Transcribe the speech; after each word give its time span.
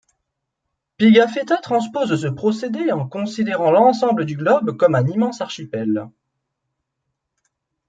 Pigafetta 0.97 1.57
transpose 1.57 2.15
ce 2.19 2.25
procédé 2.25 2.91
en 2.91 3.07
considérant 3.07 3.69
l'ensemble 3.69 4.25
du 4.25 4.35
globe 4.35 4.75
comme 4.75 4.95
un 4.95 5.05
immense 5.05 5.41
archipel. 5.41 6.09